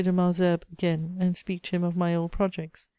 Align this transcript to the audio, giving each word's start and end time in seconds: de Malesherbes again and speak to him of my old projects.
de 0.01 0.11
Malesherbes 0.11 0.63
again 0.71 1.15
and 1.19 1.37
speak 1.37 1.61
to 1.61 1.69
him 1.75 1.83
of 1.83 1.95
my 1.95 2.15
old 2.15 2.31
projects. 2.31 2.89